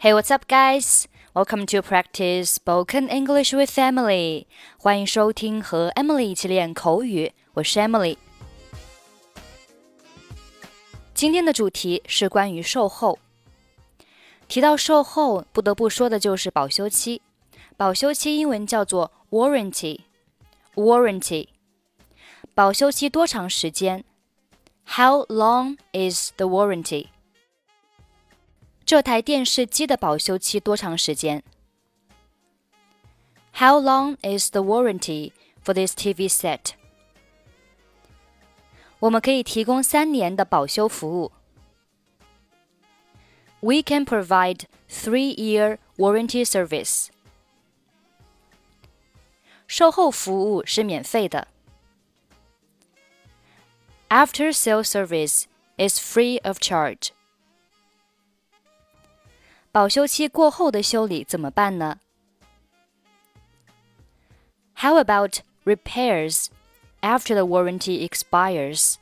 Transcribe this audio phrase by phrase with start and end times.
[0.00, 1.06] Hey, what's up, guys?
[1.34, 4.46] Welcome to practice spoken English with Emily.
[4.76, 7.32] 欢迎收听和 Emily 一起练口语。
[7.54, 8.16] 我是 Emily。
[11.14, 13.18] 今天的主题是关于售后。
[14.46, 17.22] 提到售后，不得不说的就是保修期。
[17.76, 21.48] 保修期英文叫做 warranty。warranty。
[22.54, 24.04] 保修期多长时间？
[24.86, 27.06] How long is the warranty？
[28.88, 31.42] 这台电视机的保修期多长时间？
[33.54, 35.32] How long is the warranty
[35.64, 36.72] for this TV set？
[39.00, 41.32] 我们可以提供三年的保修服务。
[43.60, 47.08] We can provide three-year warranty service。
[49.66, 51.48] 售后服务是免费的。
[54.08, 55.44] After sale service
[55.76, 57.08] is free of charge.
[59.71, 61.99] 保修期过后的修理怎么办呢
[64.75, 66.47] ？How about repairs
[67.01, 68.95] after the warranty expires?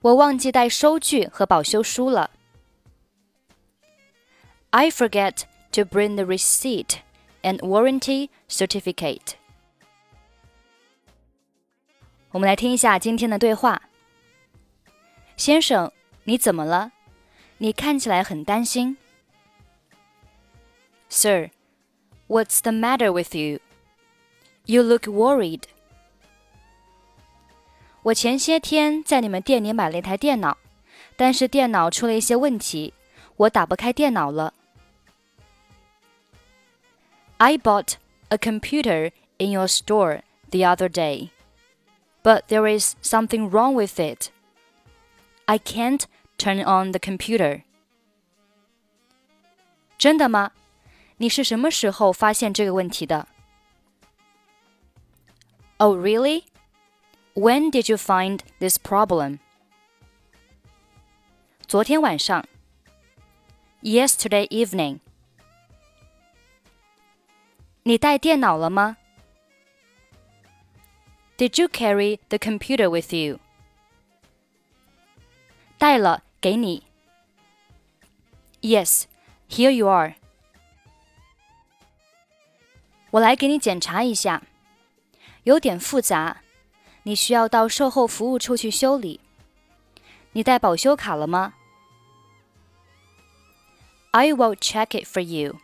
[0.00, 2.30] 我忘记带收据和保修书了。
[4.70, 6.98] I forget to bring the receipt
[7.42, 9.34] and warranty certificate.
[12.30, 13.82] 我们来听一下今天的对话。
[15.36, 15.90] 先生，
[16.24, 16.92] 你怎么了？
[17.63, 18.97] 你看起来很担心。
[21.09, 21.49] Sir,
[22.27, 23.59] what's the matter with you?
[24.65, 25.63] You look worried.
[28.03, 30.57] 我前些天在你们店里买了一台电脑，
[31.17, 32.93] 但是电脑出了一些问题，
[33.35, 34.53] 我打不开电脑了。
[37.37, 37.95] I bought
[38.29, 41.29] a computer in your store the other day,
[42.23, 44.29] but there is something wrong with it.
[45.45, 46.03] I can't
[46.43, 47.63] turn on the computer.
[49.97, 50.51] 真的吗？
[51.17, 53.27] 你是什么时候发现这个问题的？
[55.77, 56.43] Oh, really?
[57.33, 59.39] When did you find this problem?
[61.67, 62.45] 昨天晚上。
[63.81, 64.99] Yesterday evening.
[67.83, 68.97] 你带电脑了吗？
[71.37, 73.39] Did you carry the computer with you?
[75.77, 76.83] 带了， 给你。
[78.61, 79.03] Yes,
[79.49, 80.15] here you are.
[83.11, 84.43] 我来给你检查一下，
[85.43, 86.37] 有点复杂，
[87.03, 89.19] 你需要到售后服务处去修理。
[90.33, 91.55] 你带保修卡了吗？
[94.11, 95.59] I will check it for you.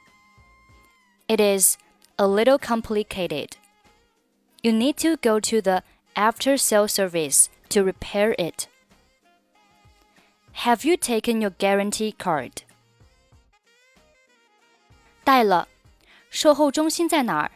[1.28, 1.78] It is
[2.16, 3.52] a little complicated.
[4.62, 5.84] You need to go to the
[6.16, 8.68] after sale service to repair it.
[10.64, 12.52] Have you taken your guarantee card?
[15.24, 15.68] 带了。
[16.30, 17.52] 售后中心在哪儿？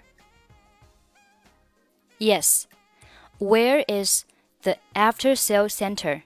[2.18, 2.66] Yes.
[3.40, 4.26] Where is
[4.62, 6.24] the after sale center?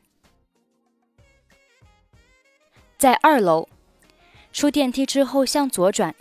[2.98, 3.70] 在二楼。
[4.52, 6.16] 出电梯之后向左转。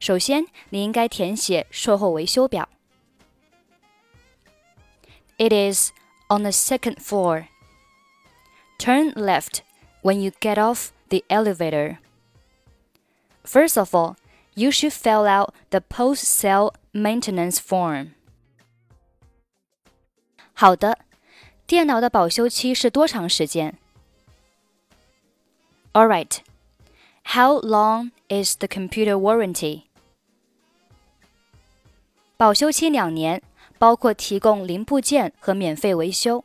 [0.00, 2.68] 首先，你应该填写售后维修表。
[5.38, 5.92] It is
[6.28, 7.46] on the second floor.
[8.78, 9.62] Turn left
[10.02, 11.98] when you get off the elevator.
[13.44, 14.16] First of all,
[14.54, 18.10] you should fill out the post sale maintenance form.
[20.54, 20.98] 好的，
[21.66, 23.74] 电脑的保修期是多长时间？
[25.92, 26.38] All right.
[27.24, 29.82] How long is the computer warranty?
[32.36, 33.42] 保修期两年，
[33.78, 36.44] 包括提供零部件和免费维修。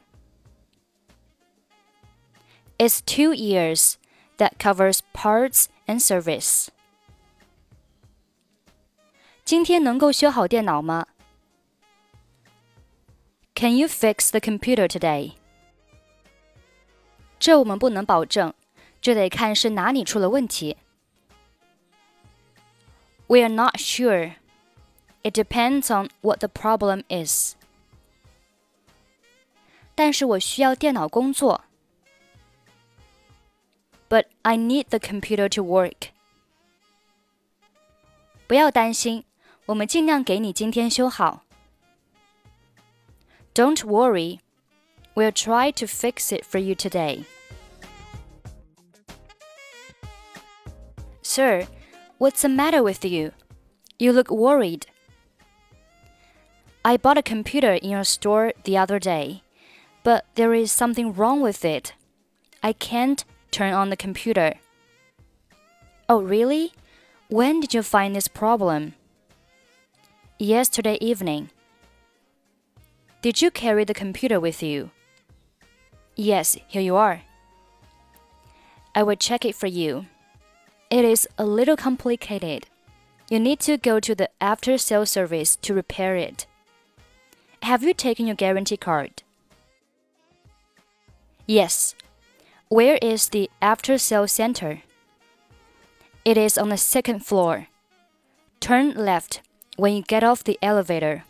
[2.77, 3.95] It's two years
[4.37, 6.67] that covers parts and service.
[9.45, 11.07] 今天能够修好电脑吗？
[13.55, 15.33] Can you fix the computer today?
[17.39, 18.53] 这我们不能保证，
[19.01, 20.77] 这得看是哪里出了问题。
[23.27, 24.35] We are not sure.
[25.23, 27.55] It depends on what the problem is.
[29.95, 31.63] 但是我需要电脑工作。
[34.47, 36.11] But I need the computer to work.
[38.47, 39.25] 不要担心，
[39.65, 41.43] 我们尽量给你今天修好。
[43.53, 44.39] Don't worry,
[45.15, 47.25] we'll try to fix it for you today.
[51.21, 51.67] Sir,
[52.17, 53.31] what's the matter with you?
[53.97, 54.83] You look worried.
[56.83, 59.41] I bought a computer in your store the other day,
[60.03, 61.93] but there is something wrong with it.
[62.61, 64.54] I can't turn on the computer.
[66.08, 66.72] Oh, really?
[67.28, 68.94] When did you find this problem?
[70.38, 71.50] Yesterday evening.
[73.20, 74.90] Did you carry the computer with you?
[76.14, 77.22] Yes, here you are.
[78.94, 80.06] I will check it for you.
[80.90, 82.66] It is a little complicated.
[83.28, 86.46] You need to go to the after sales service to repair it.
[87.62, 89.22] Have you taken your guarantee card?
[91.46, 91.94] Yes.
[92.68, 94.82] Where is the after sales center?
[96.26, 97.68] It is on the second floor.
[98.60, 99.40] Turn left
[99.76, 101.24] when you get off the elevator.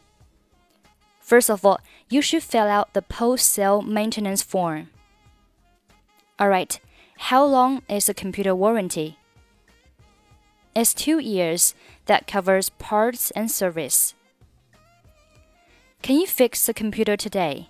[1.21, 1.79] First of all,
[2.11, 4.91] you should fill out the post sale maintenance form.
[6.41, 6.81] Alright,
[7.19, 9.17] how long is the computer warranty?
[10.75, 11.73] It's two years
[12.07, 14.15] that covers parts and service.
[16.03, 17.69] Can you fix the computer today?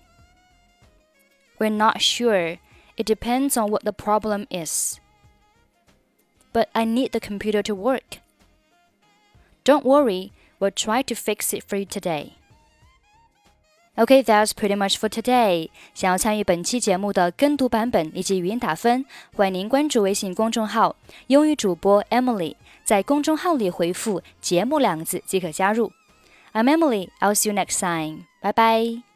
[1.59, 2.56] We're not sure.
[2.98, 4.98] It depends on what the problem is
[6.54, 8.20] but I need the computer to work.
[9.66, 12.34] Don't worry, we'll try to fix it for you today.
[13.96, 15.70] Okay, that's pretty much for today.
[15.94, 19.06] 想要参与本期节目的跟读版本以及语音打分，
[19.36, 20.96] 欢迎您关注微信公众号“
[21.28, 25.92] 英语主播 Emily”，在公众号里回复“节目”两个字即可加入。
[26.54, 27.10] I'm Emily.
[27.20, 28.25] I'll see you next time.
[28.42, 29.06] Bye bye.